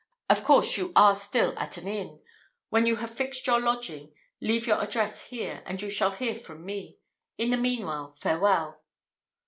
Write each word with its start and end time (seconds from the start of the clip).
Of 0.31 0.43
course, 0.43 0.77
you 0.77 0.91
are 0.95 1.13
still 1.13 1.53
at 1.59 1.77
an 1.77 1.87
inn; 1.87 2.21
when 2.69 2.87
you 2.87 2.95
have 2.95 3.11
fixed 3.15 3.45
your 3.45 3.59
lodging, 3.59 4.15
leave 4.41 4.65
your 4.65 4.81
address 4.81 5.25
here, 5.25 5.61
and 5.67 5.79
you 5.79 5.91
shall 5.91 6.09
hear 6.13 6.33
from 6.35 6.65
me. 6.65 6.97
In 7.37 7.51
the 7.51 7.57
meanwhile, 7.57 8.11
farewell!" 8.13 8.81